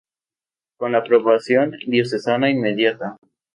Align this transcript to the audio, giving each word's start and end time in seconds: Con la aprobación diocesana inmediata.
Con 0.79 0.93
la 0.93 0.97
aprobación 0.97 1.73
diocesana 1.85 2.49
inmediata. 2.49 3.17